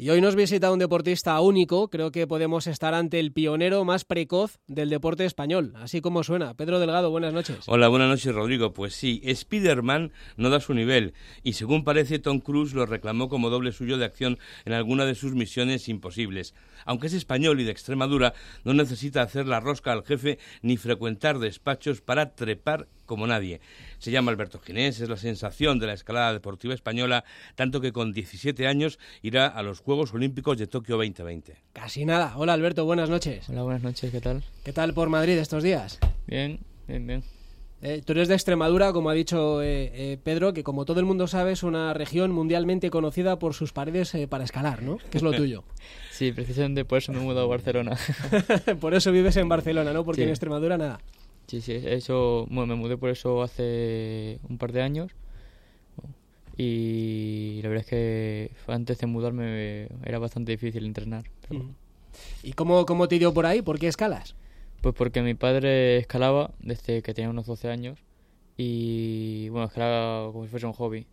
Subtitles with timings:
[0.00, 4.06] Y hoy nos visita un deportista único, creo que podemos estar ante el pionero más
[4.06, 6.54] precoz del deporte español, así como suena.
[6.54, 7.58] Pedro Delgado, buenas noches.
[7.66, 8.72] Hola, buenas noches Rodrigo.
[8.72, 13.50] Pues sí, Spider-Man no da su nivel y según parece Tom Cruise lo reclamó como
[13.50, 16.54] doble suyo de acción en alguna de sus misiones imposibles.
[16.86, 18.32] Aunque es español y de Extremadura,
[18.64, 23.60] no necesita hacer la rosca al jefe ni frecuentar despachos para trepar como nadie.
[23.98, 27.24] Se llama Alberto Ginés, es la sensación de la escalada deportiva española,
[27.56, 31.56] tanto que con 17 años irá a los Juegos Olímpicos de Tokio 2020.
[31.72, 32.34] Casi nada.
[32.36, 33.48] Hola Alberto, buenas noches.
[33.48, 34.44] Hola, buenas noches, ¿qué tal?
[34.62, 35.98] ¿Qué tal por Madrid estos días?
[36.28, 37.24] Bien, bien, bien.
[37.82, 41.06] Eh, tú eres de Extremadura, como ha dicho eh, eh, Pedro, que como todo el
[41.06, 44.98] mundo sabe es una región mundialmente conocida por sus paredes para escalar, ¿no?
[45.10, 45.64] Que es lo tuyo.
[46.12, 47.98] sí, precisamente por eso me he mudado a Barcelona.
[48.80, 50.04] por eso vives en Barcelona, ¿no?
[50.04, 51.00] Porque en Extremadura nada.
[51.50, 55.10] Sí, sí, eso, bueno, me mudé por eso hace un par de años
[56.56, 61.24] y la verdad es que antes de mudarme era bastante difícil entrenar.
[62.44, 63.62] ¿Y cómo, cómo te dio por ahí?
[63.62, 64.36] ¿Por qué escalas?
[64.80, 67.98] Pues porque mi padre escalaba desde que tenía unos 12 años
[68.56, 71.08] y bueno, escalaba como si fuese un hobby.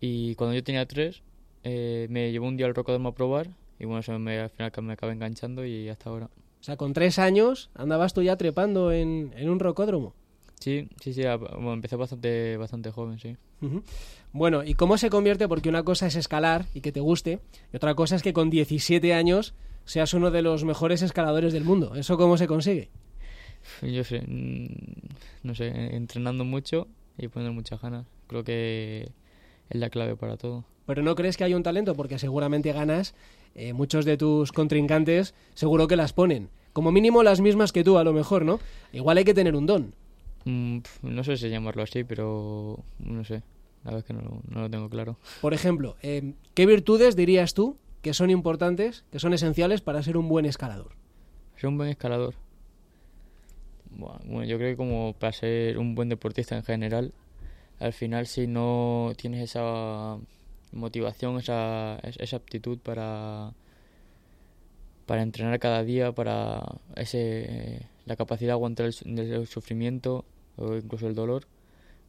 [0.00, 1.22] Y cuando yo tenía 3
[1.62, 4.72] eh, me llevó un día al rocódromo a probar y bueno, eso me, al final
[4.80, 6.30] me acabé enganchando y hasta ahora.
[6.64, 10.14] O sea, con tres años andabas tú ya trepando en, un rocódromo.
[10.58, 13.36] Sí, sí, sí, empecé bastante, bastante joven, sí.
[14.32, 15.46] Bueno, ¿y cómo se convierte?
[15.46, 18.48] Porque una cosa es escalar y que te guste, y otra cosa es que con
[18.48, 19.52] 17 años
[19.84, 21.96] seas uno de los mejores escaladores del mundo.
[21.96, 22.88] ¿Eso cómo se consigue?
[23.82, 24.68] Yo sé, mm,
[25.42, 28.06] no sé, entrenando mucho y poniendo muchas ganas.
[28.26, 29.12] Creo que
[29.68, 30.64] es la clave para todo.
[30.86, 31.94] Pero ¿no crees que hay un talento?
[31.94, 33.14] Porque seguramente ganas
[33.54, 36.50] eh, muchos de tus contrincantes seguro que las ponen.
[36.72, 38.58] Como mínimo las mismas que tú, a lo mejor, ¿no?
[38.92, 39.94] Igual hay que tener un don.
[40.44, 43.42] Mm, no sé si llamarlo así, pero no sé.
[43.84, 45.18] La verdad es que no, lo tengo claro.
[45.40, 50.16] Por ejemplo, eh, ¿qué virtudes dirías tú que son importantes, que son esenciales para ser
[50.16, 50.92] un buen escalador?
[51.56, 52.34] Ser un buen escalador.
[53.90, 57.12] Bueno, yo creo que como para ser un buen deportista en general,
[57.78, 60.18] al final si no tienes esa
[60.74, 63.52] motivación, esa, esa aptitud para,
[65.06, 66.62] para entrenar cada día, para
[66.96, 70.24] ese, la capacidad de aguantar el, sufrimiento
[70.56, 71.46] o incluso el dolor,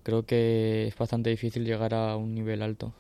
[0.04, 2.94] creo que es bastante difícil llegar a un nivel alto.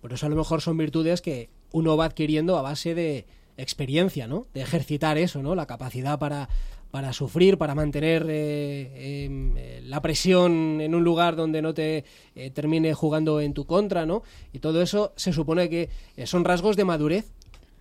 [0.00, 3.26] Por eso a lo mejor son virtudes que uno va adquiriendo a base de
[3.56, 4.46] experiencia, ¿no?
[4.54, 5.54] De ejercitar eso, ¿no?
[5.54, 6.48] La capacidad para,
[6.92, 12.04] para sufrir, para mantener eh, em, eh, la presión en un lugar donde no te
[12.34, 14.22] eh, termine jugando en tu contra, ¿no?
[14.52, 15.88] Y todo eso se supone que
[16.26, 17.32] son rasgos de madurez.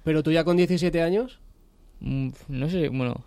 [0.04, 1.40] Pero tú ya con 17 años...
[2.00, 3.24] Mm, no sé, bueno,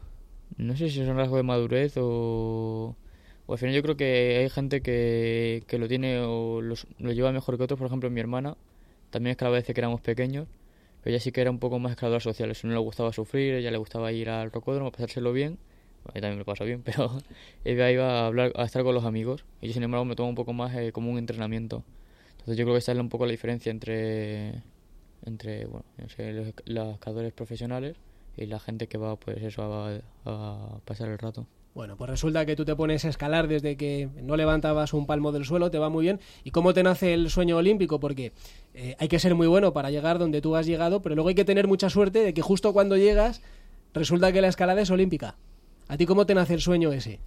[0.56, 2.96] no sé si son rasgos de madurez o...
[3.46, 7.30] O al final yo creo que hay gente que, que lo tiene o lo lleva
[7.30, 7.78] mejor que otros.
[7.78, 8.56] Por ejemplo, mi hermana
[9.10, 10.48] también escalaba desde que éramos pequeños,
[11.04, 12.50] ella sí que era un poco más escaladora social.
[12.50, 15.58] Eso no le gustaba sufrir, ella le gustaba ir al rocódromo, pasárselo bien
[16.06, 17.18] a mí también me pasa bien, pero
[17.64, 20.28] ella iba a hablar, a estar con los amigos y yo sin embargo me tomo
[20.28, 21.84] un poco más eh, como un entrenamiento.
[22.32, 24.62] Entonces yo creo que esa es un poco la diferencia entre,
[25.24, 26.18] entre bueno, los,
[26.66, 27.96] los escaladores profesionales
[28.36, 31.46] y la gente que va pues eso a, a, pasar el rato.
[31.74, 35.32] Bueno, pues resulta que tú te pones a escalar desde que no levantabas un palmo
[35.32, 36.20] del suelo, te va muy bien.
[36.44, 37.98] ¿Y cómo te nace el sueño olímpico?
[37.98, 38.32] Porque
[38.74, 41.34] eh, hay que ser muy bueno para llegar donde tú has llegado, pero luego hay
[41.34, 43.42] que tener mucha suerte de que justo cuando llegas
[43.92, 45.34] resulta que la escalada es olímpica.
[45.88, 47.18] ¿A ti cómo te nace el sueño ese?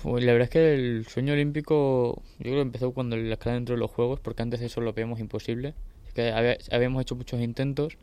[0.00, 3.54] Pues la verdad es que el sueño olímpico yo creo que empezó cuando la escala
[3.54, 5.74] dentro de los Juegos, porque antes de eso lo veíamos imposible.
[6.70, 7.98] habíamos hecho muchos intentos,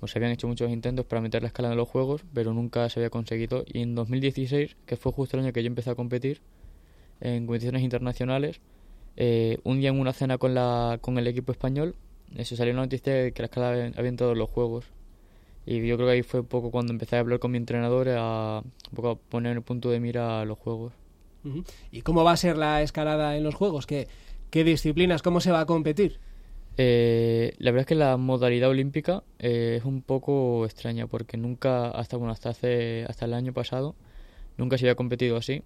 [0.00, 2.88] o se habían hecho muchos intentos para meter la escala en los Juegos, pero nunca
[2.88, 3.64] se había conseguido.
[3.66, 6.40] Y en 2016, que fue justo el año que yo empecé a competir
[7.20, 8.60] en competiciones internacionales,
[9.16, 11.96] eh, un día en una cena con, la, con el equipo español,
[12.36, 14.84] eso salió una noticia de que la escala había entrado en los Juegos.
[15.66, 18.08] Y yo creo que ahí fue un poco cuando empecé a hablar con mi entrenador,
[18.10, 20.94] a, un poco a poner el punto de mira los juegos.
[21.90, 23.86] ¿Y cómo va a ser la escalada en los juegos?
[23.86, 24.08] ¿Qué,
[24.50, 25.22] qué disciplinas?
[25.22, 26.20] ¿Cómo se va a competir?
[26.80, 31.90] Eh, la verdad es que la modalidad olímpica eh, es un poco extraña porque nunca,
[31.90, 33.96] hasta bueno, hasta hace, hasta el año pasado,
[34.56, 35.62] nunca se había competido así.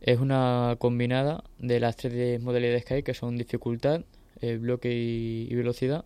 [0.00, 4.02] Es una combinada de las tres modalidades que hay, que son dificultad,
[4.40, 6.04] eh, bloque y velocidad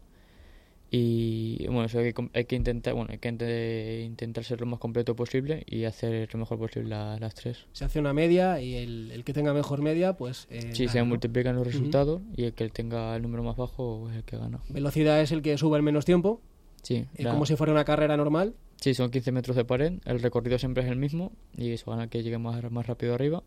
[0.91, 4.79] y bueno eso hay que, hay que intentar bueno hay que intentar ser lo más
[4.79, 7.67] completo posible y hacer lo mejor posible las tres.
[7.73, 11.03] Se hace una media y el, el que tenga mejor media pues eh, sí se
[11.03, 14.61] multiplican los resultados y el que tenga el número más bajo es el que gana.
[14.69, 16.41] Velocidad es el que sube el menos tiempo.
[16.83, 18.55] Sí eh, como si fuera una carrera normal.
[18.77, 22.09] Sí son 15 metros de pared el recorrido siempre es el mismo y eso gana
[22.09, 23.43] que llegue más, más rápido arriba.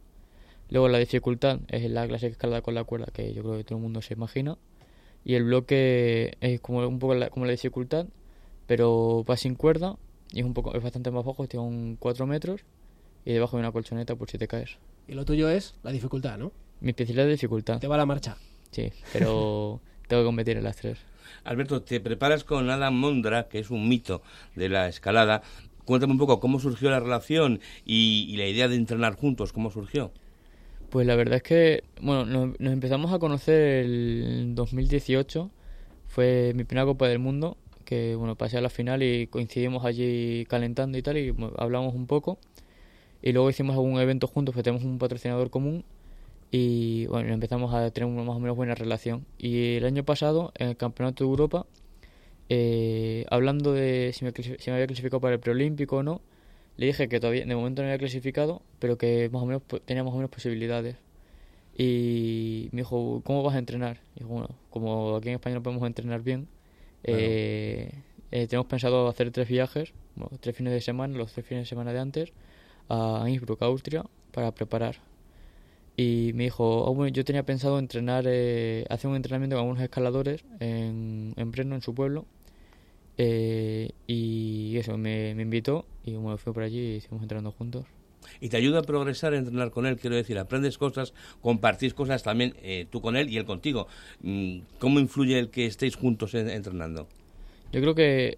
[0.69, 3.77] Luego la dificultad es la clase escalada con la cuerda que yo creo que todo
[3.77, 4.57] el mundo se imagina
[5.23, 8.07] y el bloque es como un poco la, como la dificultad,
[8.67, 9.97] pero va sin cuerda
[10.31, 12.61] y es, un poco, es bastante más bajo, tiene un 4 metros
[13.25, 14.77] y debajo hay una colchoneta por si te caes.
[15.07, 16.51] Y lo tuyo es la dificultad, ¿no?
[16.81, 17.79] Mi especialidad es dificultad.
[17.79, 18.37] Te va la marcha.
[18.71, 20.99] Sí, pero tengo que competir en las tres.
[21.43, 24.21] Alberto, te preparas con Adam Mondra, que es un mito
[24.55, 25.41] de la escalada.
[25.85, 30.11] Cuéntame un poco cómo surgió la relación y, la idea de entrenar juntos, cómo surgió.
[30.89, 35.51] Pues la verdad es que, bueno, nos, empezamos a conocer en 2018.
[36.07, 40.45] Fue mi primera Copa del Mundo, que bueno, pasé a la final y coincidimos allí
[40.47, 42.39] calentando y tal, y hablamos un poco.
[43.21, 45.83] Y luego hicimos algún evento juntos, que tenemos un patrocinador común
[46.51, 49.25] y bueno, empezamos a tener una más o menos buena relación.
[49.37, 51.67] Y el año pasado, en el Campeonato de Europa,
[52.49, 56.21] eh, hablando de si me, si me, había clasificado para el preolímpico o no,
[56.79, 60.01] le dije que todavía de momento no había clasificado, pero que más o menos tenía
[60.01, 60.95] más o menos posibilidades.
[61.77, 63.99] Y me dijo, ¿cómo vas a entrenar?
[64.15, 66.47] Y dijo, bueno, como aquí en España no podemos entrenar bien,
[67.03, 67.91] eh,
[68.31, 71.67] eh, tenemos pensado hacer tres viajes, bueno, tres fines de semana, los tres fines de
[71.67, 72.31] semana de antes,
[72.87, 75.01] a Innsbruck, Austria, para preparar
[75.97, 79.83] y me dijo, oh, bueno, yo tenía pensado entrenar, eh, hacer un entrenamiento con algunos
[79.83, 82.25] escaladores en, en Breno, en su pueblo,
[83.21, 87.85] eh, y eso, me, me, invitó y bueno, fui por allí y hicimos entrenando juntos.
[88.41, 89.97] ¿Y te ayuda a progresar entrenar con él?
[89.97, 93.87] Quiero decir, aprendes cosas, compartís cosas también eh, tú con él y él contigo.
[94.21, 97.07] Mm, ¿Cómo influye el que estéis juntos entrenando?
[97.71, 98.37] Yo creo que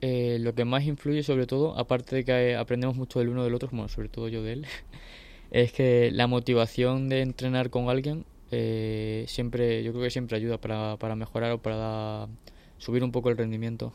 [0.00, 3.54] eh, lo que más influye sobre todo, aparte de que aprendemos mucho del uno del
[3.54, 4.66] otro, bueno, sobre todo yo de él,
[5.50, 10.58] es que la motivación de entrenar con alguien eh, siempre, yo creo que siempre ayuda
[10.58, 12.28] para, para mejorar o para
[12.78, 13.92] subir un poco el rendimiento.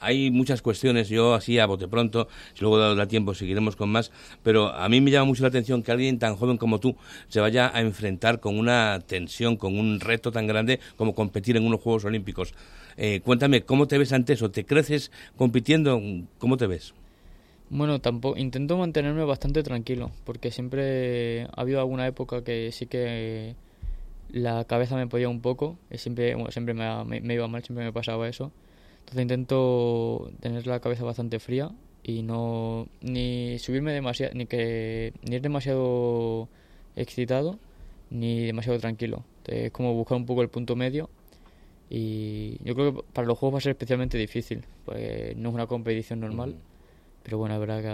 [0.00, 4.10] Hay muchas cuestiones, yo así a bote pronto, si luego da tiempo seguiremos con más,
[4.42, 6.96] pero a mí me llama mucho la atención que alguien tan joven como tú
[7.28, 11.64] se vaya a enfrentar con una tensión, con un reto tan grande como competir en
[11.64, 12.52] unos Juegos Olímpicos.
[12.96, 14.50] Eh, cuéntame, ¿cómo te ves ante eso?
[14.50, 16.02] ¿Te creces compitiendo?
[16.38, 16.94] ¿Cómo te ves?
[17.70, 23.54] Bueno, tampoco intento mantenerme bastante tranquilo, porque siempre ha habido alguna época que sí que
[24.30, 28.28] la cabeza me podía un poco, siempre, siempre me, me, iba mal, siempre me pasaba
[28.28, 28.52] eso.
[29.02, 31.70] Entonces intento tener la cabeza bastante fría
[32.02, 36.48] y no ni subirme demasiado, ni que ni ir demasiado
[36.96, 37.58] excitado,
[38.10, 39.24] ni demasiado tranquilo.
[39.46, 41.10] es como buscar un poco el punto medio
[41.90, 45.54] y yo creo que para los juegos va a ser especialmente difícil, porque no es
[45.54, 46.56] una competición normal
[47.22, 47.88] pero bueno, habrá que,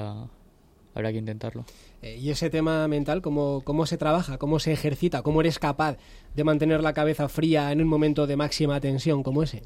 [0.95, 1.65] habrá que intentarlo.
[2.03, 5.97] Eh, ¿Y ese tema mental, cómo, cómo se trabaja, cómo se ejercita, cómo eres capaz
[6.35, 9.63] de mantener la cabeza fría en un momento de máxima tensión como ese?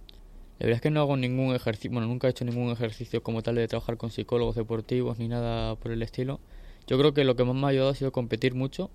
[0.62, 3.42] La verdad es que no hago ningún ejercicio, bueno, nunca he hecho ningún ejercicio como
[3.42, 6.38] tal de trabajar con psicólogos deportivos ni nada por el estilo.
[6.86, 8.88] Yo creo que lo que más me ha ayudado ha sido competir mucho.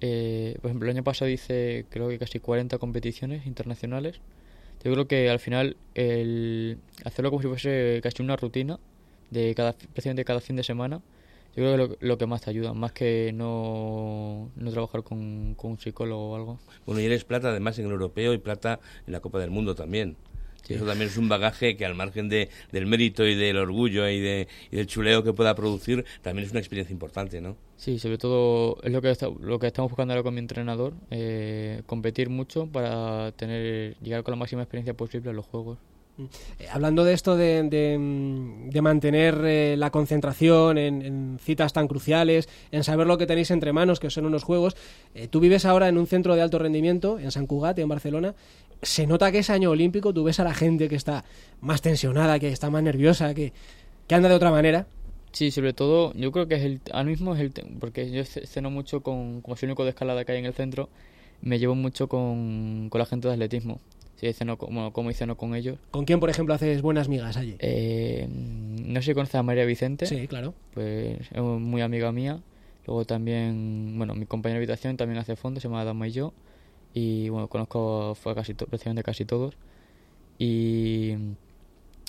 [0.00, 4.22] Eh, por ejemplo, el año pasado hice creo que casi 40 competiciones internacionales.
[4.82, 8.80] Yo creo que al final el hacerlo como si fuese casi una rutina
[9.30, 11.02] de cada, precisamente cada fin de semana,
[11.54, 15.54] yo creo que lo, lo que más te ayuda, más que no, no trabajar con,
[15.60, 16.58] un psicólogo o algo.
[16.86, 19.74] Bueno, y eres plata además en el europeo y plata en la Copa del Mundo
[19.74, 20.16] también.
[20.68, 24.20] Eso también es un bagaje que al margen de, del mérito y del orgullo y,
[24.20, 27.56] de, y del chuleo que pueda producir, también es una experiencia importante, ¿no?
[27.76, 31.82] Sí, sobre todo es lo que, lo que estamos buscando ahora con mi entrenador, eh,
[31.86, 35.78] competir mucho para tener llegar con la máxima experiencia posible a los Juegos.
[36.58, 42.84] Eh, hablando de esto de, de, mantener eh, la concentración en, citas tan cruciales, en
[42.84, 44.76] saber lo que tenéis entre manos, que son unos juegos,
[45.14, 48.34] eh, tú vives ahora en un centro de alto rendimiento, en San Cugat, en Barcelona.
[48.82, 51.24] Se nota que es año olímpico, tú ves a la gente que está
[51.60, 53.52] más tensionada, que está más nerviosa, que,
[54.06, 54.86] que anda de otra manera.
[55.32, 58.70] Sí, sobre todo, yo creo que es el, ahora mismo es el, porque yo ceno
[58.70, 60.88] mucho con, como soy el único de escalada que hay en el centro,
[61.42, 63.80] me llevo mucho con, con la gente de atletismo.
[64.20, 65.78] Sí, ceno, como, como hice no con ellos.
[65.92, 67.54] ¿Con quién, por ejemplo, haces buenas migas allí?
[67.60, 70.06] Eh, no sé si conoces a María Vicente.
[70.06, 70.54] Sí, claro.
[70.74, 72.40] Pues es muy amiga mía.
[72.84, 76.32] Luego también, bueno, mi compañera de habitación también hace fondo, se llama Dama y yo.
[76.94, 79.54] Y bueno, conozco fue casi prácticamente casi todos.
[80.38, 81.14] Y,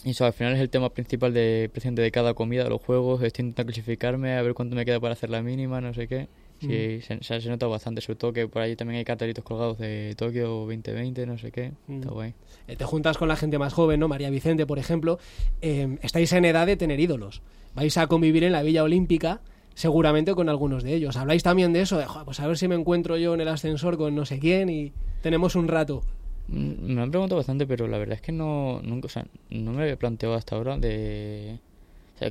[0.03, 3.21] eso al final es el tema principal de, de cada comida los juegos.
[3.21, 6.27] Estoy intentando clasificarme, a ver cuánto me queda para hacer la mínima, no sé qué.
[6.59, 10.13] Sí, se, se, nota bastante, sobre todo que por ahí también hay cartelitos colgados de
[10.17, 11.71] Tokio 2020, no sé qué.
[11.87, 12.33] Está guay.
[12.67, 14.07] Eh, te juntas con la gente más joven, ¿no?
[14.07, 15.19] María Vicente, por ejemplo.
[15.61, 17.41] Eh, estáis en edad de tener ídolos.
[17.75, 19.41] Vais a convivir en la Villa Olímpica,
[19.73, 21.15] seguramente con algunos de ellos.
[21.15, 23.97] Habláis también de eso, de, pues a ver si me encuentro yo en el ascensor
[23.97, 26.03] con no sé quién y tenemos un rato.
[26.49, 29.71] Mm, me han preguntado bastante, pero la verdad es que no, nunca, o sea, no
[29.71, 31.59] me había planteado hasta ahora de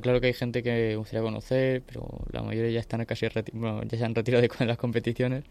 [0.01, 3.97] claro que hay gente que me gustaría conocer, pero la mayoría ya están casi ya
[3.97, 5.43] se han retirado de las competiciones.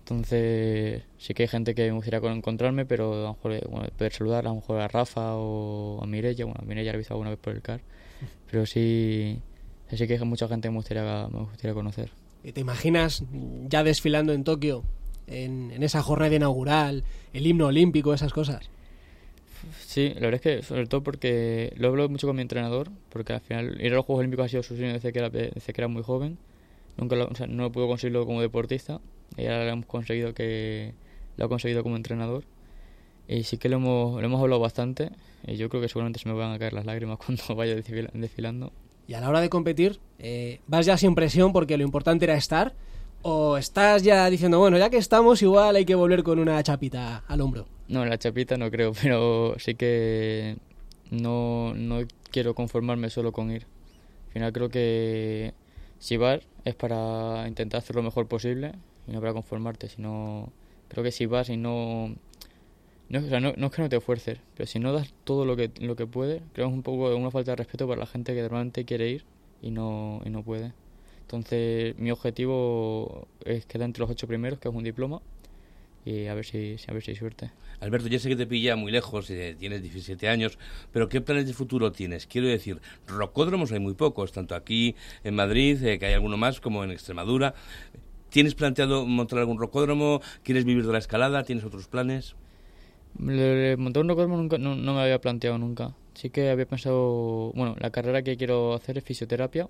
[0.00, 4.12] Entonces, sí que hay gente que me gustaría encontrarme, pero a lo mejor bueno, poder
[4.12, 6.46] saludar a lo mejor a Rafa o a Mirella.
[6.46, 7.82] Bueno, a Mirella la he visto alguna vez por el CAR,
[8.50, 9.38] pero sí,
[9.92, 12.10] sí que hay mucha gente que me gustaría, me gustaría conocer.
[12.42, 13.22] ¿Y ¿Te imaginas
[13.68, 14.82] ya desfilando en Tokio,
[15.26, 17.04] en, en esa jornada inaugural,
[17.34, 18.70] el himno olímpico, esas cosas?
[19.80, 23.32] Sí, la verdad es que sobre todo porque lo hablo mucho con mi entrenador, porque
[23.32, 25.72] al final ir a los Juegos Olímpicos ha sido su sueño desde que era, desde
[25.72, 26.38] que era muy joven.
[26.96, 29.00] Nunca lo, no pudo conseguirlo como deportista
[29.36, 30.94] y ahora lo hemos conseguido que
[31.36, 32.44] lo ha conseguido como entrenador.
[33.28, 35.10] Y sí que lo hemos, lo hemos hablado bastante
[35.46, 38.72] y yo creo que seguramente se me van a caer las lágrimas cuando vaya desfilando.
[39.06, 42.36] Y a la hora de competir, eh, ¿vas ya sin presión porque lo importante era
[42.36, 42.74] estar?
[43.22, 47.24] ¿O estás ya diciendo, bueno, ya que estamos, igual hay que volver con una chapita
[47.26, 47.66] al hombro?
[47.88, 50.56] No, la chapita no creo, pero sí que
[51.10, 53.66] no, no quiero conformarme solo con ir.
[54.28, 55.54] Al final creo que
[55.98, 58.72] si vas es para intentar hacer lo mejor posible
[59.06, 60.52] y no para conformarte, sino
[60.88, 62.14] creo que si vas y no
[63.08, 66.06] no, es que no te esfuerces, pero si no das todo lo que lo que
[66.06, 68.84] puedes, creo que es un poco una falta de respeto para la gente que realmente
[68.84, 69.24] quiere ir
[69.62, 70.72] y no y no puede.
[71.22, 75.20] Entonces, mi objetivo es quedar entre los ocho primeros, que es un diploma,
[76.08, 77.50] y a ver si, a ver si hay suerte.
[77.80, 80.58] Alberto, ya sé que te pilla muy lejos, eh, tienes 17 años,
[80.90, 82.26] pero ¿qué planes de futuro tienes?
[82.26, 86.60] Quiero decir, rocódromos hay muy pocos, tanto aquí en Madrid, eh, que hay alguno más,
[86.60, 87.54] como en Extremadura.
[88.30, 90.20] ¿Tienes planteado montar algún rocódromo?
[90.42, 91.44] ¿Quieres vivir de la escalada?
[91.44, 92.36] ¿Tienes otros planes?
[93.18, 95.94] montar un rocódromo nunca, no, no me había planteado nunca.
[96.14, 99.68] Sí que había pensado, bueno, la carrera que quiero hacer es fisioterapia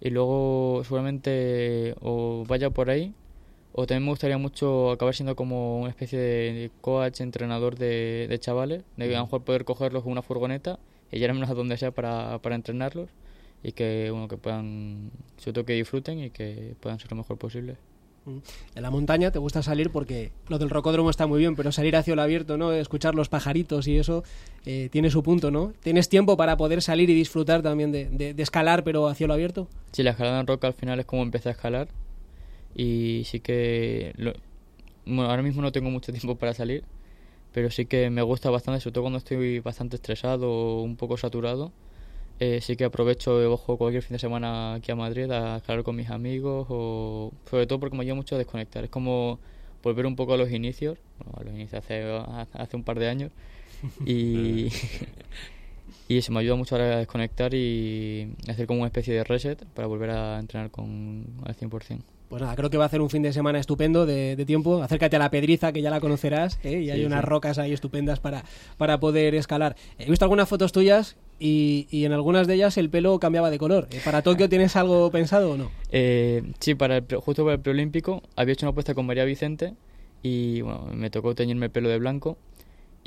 [0.00, 3.14] y luego seguramente o vaya por ahí
[3.78, 8.38] o también me gustaría mucho acabar siendo como una especie de coach, entrenador de, de
[8.40, 10.78] chavales, de a lo mejor poder cogerlos con una furgoneta
[11.12, 13.10] y llevarlos a donde sea para, para entrenarlos
[13.62, 17.36] y que, bueno, que puedan, sobre todo que disfruten y que puedan ser lo mejor
[17.36, 17.76] posible.
[18.74, 21.96] En la montaña te gusta salir porque lo del rocódromo está muy bien, pero salir
[21.96, 22.72] hacia el abierto, ¿no?
[22.72, 24.24] Escuchar los pajaritos y eso
[24.64, 25.74] eh, tiene su punto, ¿no?
[25.80, 29.34] ¿Tienes tiempo para poder salir y disfrutar también de, de, de escalar, pero hacia lo
[29.34, 29.68] abierto?
[29.92, 31.88] Sí, la escalada en roca al final es como empecé a escalar
[32.76, 34.12] y sí que...
[34.16, 34.34] Lo,
[35.06, 36.84] bueno, ahora mismo no tengo mucho tiempo para salir,
[37.52, 41.16] pero sí que me gusta bastante, sobre todo cuando estoy bastante estresado o un poco
[41.16, 41.72] saturado
[42.38, 45.82] eh, sí que aprovecho y ojo cualquier fin de semana aquí a Madrid a escalar
[45.84, 48.84] con mis amigos o sobre todo porque me ayuda mucho a desconectar.
[48.84, 49.38] Es como
[49.82, 50.98] volver un poco a los inicios,
[51.34, 52.04] a los inicios hace,
[52.52, 53.32] hace un par de años
[54.04, 54.68] y,
[56.08, 59.86] y eso me ayuda mucho a desconectar y hacer como una especie de reset para
[59.88, 62.00] volver a entrenar con al 100%.
[62.28, 64.82] Pues nada, creo que va a ser un fin de semana estupendo de, de tiempo.
[64.82, 66.80] Acércate a la Pedriza, que ya la conocerás, ¿eh?
[66.80, 67.26] y hay sí, unas sí.
[67.26, 68.44] rocas ahí estupendas para,
[68.78, 69.76] para poder escalar.
[69.98, 73.58] He visto algunas fotos tuyas y, y, en algunas de ellas el pelo cambiaba de
[73.58, 73.86] color.
[73.92, 74.00] ¿Eh?
[74.04, 75.70] ¿Para Tokio tienes algo pensado o no?
[75.92, 79.74] Eh, sí, para el, justo para el preolímpico había hecho una apuesta con María Vicente
[80.22, 82.38] y bueno, me tocó teñirme el pelo de blanco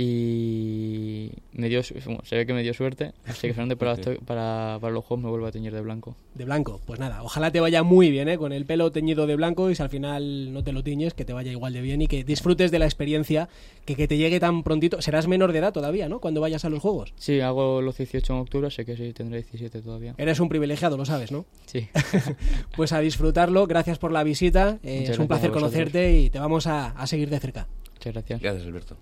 [0.01, 4.77] y me dio bueno, se ve que me dio suerte así que solamente para, para,
[4.79, 6.15] para, los juegos me vuelvo a teñir de blanco.
[6.35, 8.37] De blanco pues nada ojalá te vaya muy bien ¿eh?
[8.37, 11.25] con el pelo teñido de blanco y si al final no te lo tiñes que
[11.25, 13.49] te vaya igual de bien y que disfrutes de la experiencia
[13.83, 15.01] que, que te llegue tan prontito.
[15.01, 16.21] Serás menor de edad todavía ¿no?
[16.21, 17.13] cuando vayas a los juegos.
[17.17, 20.15] Sí hago los 18 en octubre sé que sí tendré 17 todavía.
[20.17, 21.45] Eres un privilegiado lo sabes ¿no?
[21.65, 21.89] sí.
[22.77, 26.67] Pues a disfrutarlo gracias por la visita eh, es un placer conocerte y te vamos
[26.67, 27.67] a, a seguir de cerca.
[27.95, 28.39] Muchas gracias.
[28.39, 28.95] Gracias Alberto